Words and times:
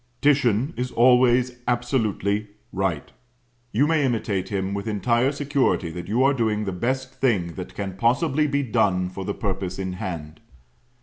Titian 0.19 0.73
is 0.75 0.89
always 0.89 1.57
absolutely 1.67 2.47
Right. 2.73 3.11
You 3.71 3.85
may 3.85 4.03
imitate 4.03 4.49
him 4.49 4.73
with 4.73 4.87
entire 4.87 5.31
security 5.31 5.91
that 5.91 6.07
you 6.07 6.23
are 6.23 6.33
doing 6.33 6.65
the 6.65 6.71
best 6.71 7.13
thing 7.19 7.53
that 7.53 7.75
can 7.75 7.97
possibly 7.97 8.47
be 8.47 8.63
done 8.63 9.09
for 9.09 9.23
the 9.23 9.35
purpose 9.35 9.77
in 9.77 9.93
hand. 9.93 10.39